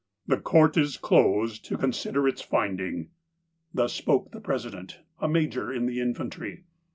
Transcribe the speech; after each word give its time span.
"The 0.31 0.37
Court 0.39 0.77
is 0.77 0.97
closed 0.97 1.63
to 1.65 1.77
consider 1.77 2.27
its 2.27 2.41
find 2.41 2.81
ing." 2.81 3.11
Thus 3.71 3.93
spoke 3.93 4.31
the 4.31 4.39
President, 4.41 4.99
a 5.19 5.27
Major 5.29 5.71
in 5.71 5.85
the 5.85 6.01
infantry. 6.01 6.63